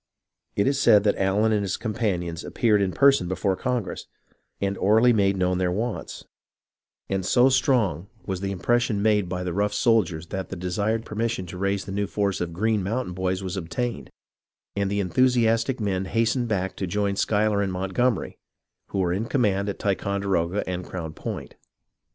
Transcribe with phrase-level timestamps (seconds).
[0.55, 4.07] It is said that Allen and his com panions appeared in person before Congress,
[4.59, 6.25] and orally made known their wants;
[7.07, 11.05] and so strong was the impres sion made by the rough soldiers that the desired
[11.05, 14.09] permis sion to raise the new force of Green Mountain Boys was obtained,
[14.75, 18.39] and the enthusiastic men hastened back to join Schuyler and Montgomery,
[18.87, 21.57] who were in command at Ticon deroga and Crown Point.